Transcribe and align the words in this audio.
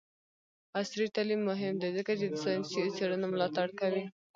عصري 0.79 1.07
تعلیم 1.15 1.41
مهم 1.49 1.75
دی 1.81 1.89
ځکه 1.97 2.11
چې 2.19 2.25
د 2.29 2.35
ساینسي 2.43 2.81
څیړنو 2.97 3.25
ملاتړ 3.33 3.67
کوي. 3.79 4.05